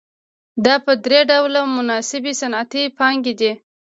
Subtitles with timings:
[0.65, 3.51] دا په درې ډوله مناسبې صنعتي پانګې دي